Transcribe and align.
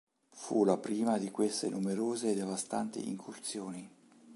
Fu 0.31 0.63
la 0.63 0.77
prima 0.77 1.19
di 1.19 1.29
queste 1.29 1.69
numerose 1.69 2.31
e 2.31 2.33
devastanti 2.33 3.07
incursioni. 3.07 3.87